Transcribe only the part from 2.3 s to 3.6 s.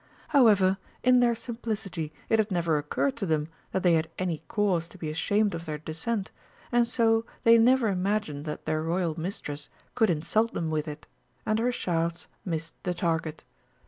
had never occurred to them